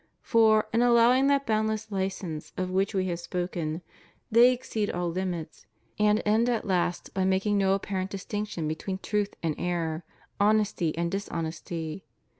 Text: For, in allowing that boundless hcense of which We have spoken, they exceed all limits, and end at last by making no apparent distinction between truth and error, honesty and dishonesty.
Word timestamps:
For, 0.23 0.67
in 0.73 0.81
allowing 0.81 1.27
that 1.27 1.45
boundless 1.45 1.89
hcense 1.91 2.53
of 2.57 2.71
which 2.71 2.95
We 2.95 3.05
have 3.09 3.19
spoken, 3.19 3.83
they 4.31 4.51
exceed 4.51 4.89
all 4.89 5.11
limits, 5.11 5.67
and 5.99 6.23
end 6.25 6.49
at 6.49 6.65
last 6.65 7.13
by 7.13 7.23
making 7.23 7.59
no 7.59 7.75
apparent 7.75 8.09
distinction 8.09 8.67
between 8.67 8.97
truth 8.97 9.35
and 9.43 9.53
error, 9.59 10.03
honesty 10.39 10.97
and 10.97 11.11
dishonesty. 11.11 12.03